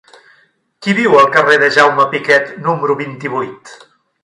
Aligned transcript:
Qui 0.85 0.95
viu 0.99 1.17
al 1.17 1.29
carrer 1.35 1.59
de 1.65 1.69
Jaume 1.77 2.07
Piquet 2.15 2.51
número 2.69 2.99
vint-i-vuit? 3.05 3.79